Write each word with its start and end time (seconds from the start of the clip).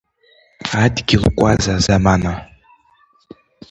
Адгьыл 0.83 1.23
кәаза 1.37 1.75
замана… 1.85 2.33